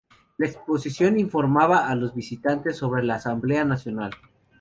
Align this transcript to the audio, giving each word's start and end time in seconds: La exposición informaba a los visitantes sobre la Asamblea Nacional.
La 0.39 0.47
exposición 0.47 1.19
informaba 1.19 1.87
a 1.87 1.93
los 1.95 2.15
visitantes 2.15 2.75
sobre 2.75 3.03
la 3.03 3.17
Asamblea 3.17 3.63
Nacional. 3.65 4.09